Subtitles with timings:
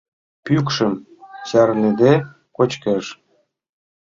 [0.45, 0.93] Пӱкшым
[1.47, 2.13] чарныде
[2.55, 3.05] кочкеш.